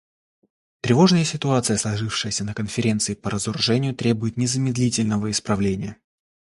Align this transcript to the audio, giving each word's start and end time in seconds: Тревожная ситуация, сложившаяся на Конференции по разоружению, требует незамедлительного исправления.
Тревожная 0.81 1.23
ситуация, 1.23 1.77
сложившаяся 1.77 2.43
на 2.43 2.55
Конференции 2.55 3.13
по 3.13 3.29
разоружению, 3.29 3.93
требует 3.93 4.35
незамедлительного 4.35 5.29
исправления. 5.29 5.97